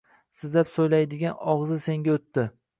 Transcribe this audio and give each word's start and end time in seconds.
Sizlab 0.39 0.71
so‘ylaydigan 0.77 1.37
og‘zi 1.55 1.81
senga 1.87 2.19
o‘tdi 2.19 2.51